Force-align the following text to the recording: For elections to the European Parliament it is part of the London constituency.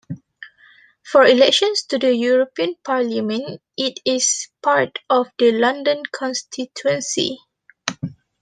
For 1.03 1.23
elections 1.25 1.83
to 1.83 1.99
the 1.99 2.15
European 2.15 2.73
Parliament 2.83 3.61
it 3.77 3.99
is 4.03 4.47
part 4.63 4.97
of 5.11 5.27
the 5.37 5.51
London 5.51 6.01
constituency. 6.11 7.37